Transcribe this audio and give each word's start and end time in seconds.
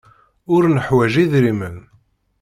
Ur 0.53 0.63
neḥwaj 0.67 1.13
idrimen. 1.23 1.77